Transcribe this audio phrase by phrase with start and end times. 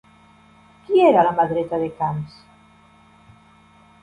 [0.87, 2.41] Qui era la mà dreta de Camps?